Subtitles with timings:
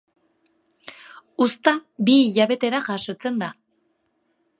[1.45, 1.73] Uzta
[2.09, 3.51] bi hilabetera jasotzen da.